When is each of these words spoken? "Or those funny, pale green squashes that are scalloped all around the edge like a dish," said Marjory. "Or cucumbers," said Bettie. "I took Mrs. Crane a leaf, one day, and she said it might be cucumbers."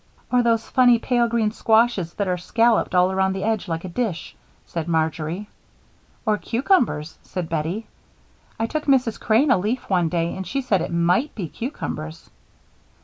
"Or 0.31 0.41
those 0.41 0.67
funny, 0.67 0.97
pale 0.97 1.27
green 1.27 1.51
squashes 1.51 2.15
that 2.15 2.27
are 2.27 2.35
scalloped 2.35 2.95
all 2.95 3.11
around 3.11 3.33
the 3.33 3.43
edge 3.43 3.67
like 3.67 3.85
a 3.85 3.87
dish," 3.87 4.35
said 4.65 4.87
Marjory. 4.87 5.47
"Or 6.25 6.39
cucumbers," 6.39 7.19
said 7.21 7.47
Bettie. 7.49 7.85
"I 8.59 8.65
took 8.65 8.85
Mrs. 8.85 9.19
Crane 9.19 9.51
a 9.51 9.59
leaf, 9.59 9.87
one 9.91 10.09
day, 10.09 10.35
and 10.35 10.47
she 10.47 10.59
said 10.63 10.81
it 10.81 10.91
might 10.91 11.35
be 11.35 11.47
cucumbers." 11.47 12.31